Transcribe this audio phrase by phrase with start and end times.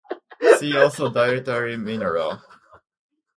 [0.57, 2.41] See also Dietary mineral.